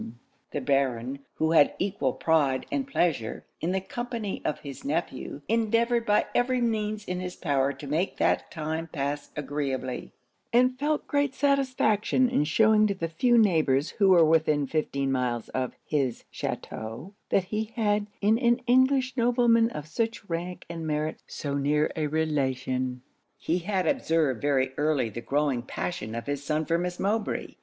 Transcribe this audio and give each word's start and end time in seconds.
The 0.49 0.61
Baron, 0.61 1.19
who 1.35 1.51
had 1.51 1.75
equal 1.77 2.13
pride 2.13 2.65
and 2.71 2.87
pleasure 2.87 3.45
in 3.59 3.71
the 3.71 3.79
company 3.79 4.41
of 4.43 4.61
his 4.61 4.83
nephew, 4.83 5.41
endeavoured 5.47 6.07
by 6.07 6.25
every 6.33 6.59
means 6.59 7.05
in 7.05 7.19
his 7.19 7.35
power 7.35 7.71
to 7.73 7.85
make 7.85 8.17
that 8.17 8.49
time 8.49 8.87
pass 8.87 9.29
agreeably; 9.35 10.11
and 10.51 10.79
felt 10.79 11.05
great 11.05 11.35
satisfaction 11.35 12.29
in 12.29 12.45
shewing 12.45 12.87
to 12.87 12.95
the 12.95 13.07
few 13.09 13.37
neighbours 13.37 13.91
who 13.91 14.09
were 14.09 14.25
within 14.25 14.65
fifteen 14.65 15.11
miles 15.11 15.49
of 15.49 15.73
his 15.85 16.23
chateau, 16.31 17.13
that 17.29 17.43
he 17.43 17.65
had, 17.75 18.07
in 18.21 18.39
an 18.39 18.59
English 18.65 19.15
nobleman 19.15 19.69
of 19.69 19.85
such 19.85 20.27
rank 20.27 20.65
and 20.67 20.87
merit, 20.87 21.21
so 21.27 21.53
near 21.53 21.91
a 21.95 22.07
relation. 22.07 23.03
He 23.37 23.59
had 23.59 23.85
observed 23.85 24.41
very 24.41 24.71
early 24.77 25.09
the 25.11 25.21
growing 25.21 25.61
passion 25.61 26.15
of 26.15 26.25
his 26.25 26.43
son 26.43 26.65
for 26.65 26.79
Miss 26.79 26.99
Mowbray. 26.99 27.53